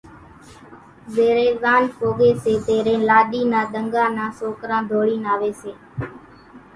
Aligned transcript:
زيرين 1.13 1.53
زاڃ 1.63 1.83
پوڳيَ 1.97 2.31
سي 2.43 2.53
تيرين 2.67 3.01
لاڏِي 3.09 3.41
نا 3.51 3.61
ۮنڳا 3.73 4.05
نان 4.17 4.29
سوڪران 4.39 4.81
ڌوڙينَ 4.89 5.21
آويَ 5.33 5.51
سي۔ 5.61 5.71